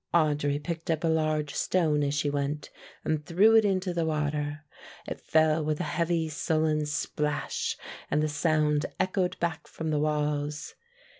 Audry 0.15 0.57
picked 0.57 0.89
up 0.89 1.03
a 1.03 1.07
large 1.07 1.53
stone 1.53 2.01
as 2.01 2.15
she 2.15 2.27
went, 2.27 2.71
and 3.05 3.23
threw 3.23 3.53
it 3.55 3.63
into 3.63 3.93
the 3.93 4.03
water; 4.03 4.63
it 5.07 5.21
fell 5.21 5.63
with 5.63 5.79
a 5.79 5.83
heavy 5.83 6.27
sullen 6.27 6.87
splash 6.87 7.77
and 8.09 8.23
the 8.23 8.27
sound 8.27 8.87
echoed 8.99 9.39
back 9.39 9.67
from 9.67 9.91
the 9.91 9.99
walls. 9.99 10.73